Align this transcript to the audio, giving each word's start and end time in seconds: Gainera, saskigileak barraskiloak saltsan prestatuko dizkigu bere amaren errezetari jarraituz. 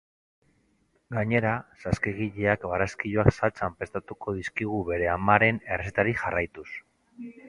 Gainera, 1.15 1.49
saskigileak 1.83 2.65
barraskiloak 2.71 3.29
saltsan 3.35 3.75
prestatuko 3.81 4.33
dizkigu 4.39 4.79
bere 4.89 5.11
amaren 5.17 5.61
errezetari 5.77 6.17
jarraituz. 6.23 6.67